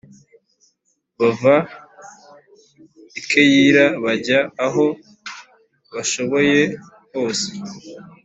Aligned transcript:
bava 1.19 1.55
i 3.19 3.21
Keyila 3.29 3.85
bajya 4.03 4.39
aho 4.65 4.85
bashoboye 5.93 6.59
hose. 7.11 7.47